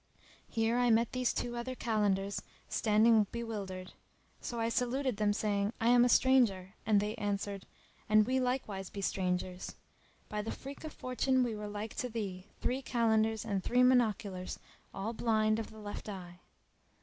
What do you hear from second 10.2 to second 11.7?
By the freak of Fortune we were